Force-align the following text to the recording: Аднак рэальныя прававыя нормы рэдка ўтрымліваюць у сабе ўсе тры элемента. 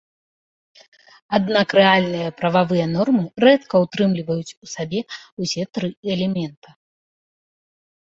Аднак 1.37 1.67
рэальныя 1.79 2.29
прававыя 2.39 2.85
нормы 2.93 3.25
рэдка 3.45 3.75
ўтрымліваюць 3.83 4.55
у 4.55 4.65
сабе 4.75 4.99
ўсе 5.43 5.63
тры 5.77 5.89
элемента. 6.15 6.69